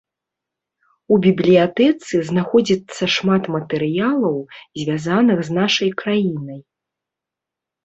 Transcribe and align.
У 1.15 1.19
бібліятэцы 1.25 2.21
знаходзіцца 2.29 3.03
шмат 3.17 3.43
матэрыялаў, 3.57 4.35
звязаных 4.83 5.37
з 5.51 5.61
нашай 5.61 5.89
краінай. 6.03 6.59